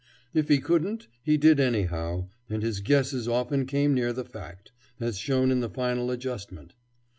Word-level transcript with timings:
If 0.33 0.47
he 0.47 0.57
couldn't, 0.57 1.09
he 1.21 1.37
did 1.37 1.59
anyhow, 1.59 2.29
and 2.49 2.63
his 2.63 2.79
guesses 2.79 3.27
often 3.27 3.67
came 3.67 3.93
near 3.93 4.11
the 4.13 4.25
fact, 4.25 4.71
as 4.99 5.19
shown 5.19 5.51
in 5.51 5.59
the 5.59 5.69
final 5.69 6.09
adjustment. 6.09 6.73